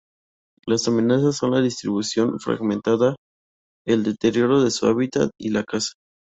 Las 0.65 0.87
amenazas 0.87 1.37
son 1.37 1.51
la 1.51 1.61
distribución 1.61 2.39
fragmentada, 2.39 3.15
el 3.85 4.01
deterioro 4.03 4.63
de 4.63 4.71
su 4.71 4.87
hábitat 4.87 5.29
y 5.39 5.51
la 5.51 5.63
caza. 5.63 5.93